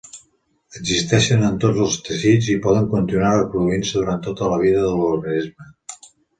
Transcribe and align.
Existeixen 0.79 1.45
en 1.49 1.59
tots 1.65 1.81
els 1.83 1.99
teixits 2.07 2.49
i 2.55 2.57
poden 2.65 2.89
continuar 2.95 3.35
reproduint-se 3.37 3.95
durant 4.01 4.27
tota 4.31 4.53
la 4.55 4.61
vida 4.67 4.83
de 4.89 4.93
l'organisme. 4.99 5.73